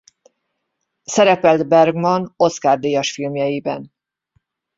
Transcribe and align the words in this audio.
Szerepelt 1.03 1.67
Bergman 1.67 2.33
Oscar-díjas 2.37 3.11
filmjeiben. 3.13 3.91